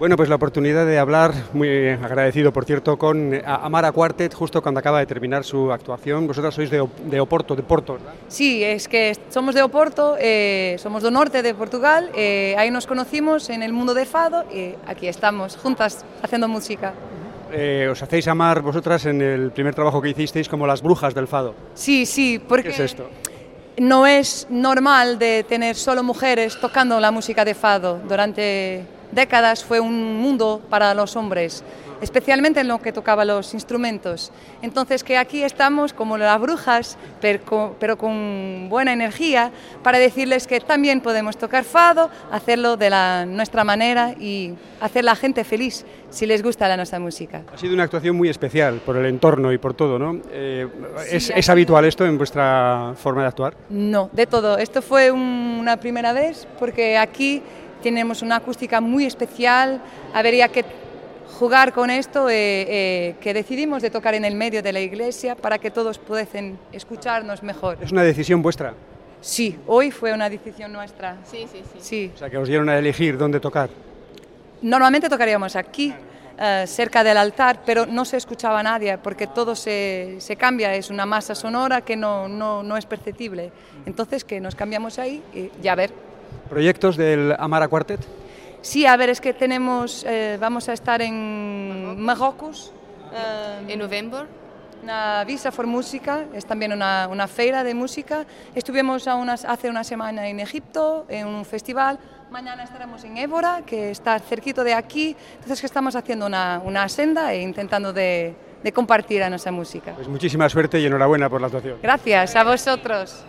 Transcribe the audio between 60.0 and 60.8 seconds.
habría que